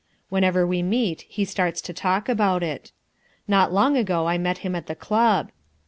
[0.29, 2.91] Whenever we meet he starts to talk about it.
[3.47, 5.51] Not long ago I met him in the club.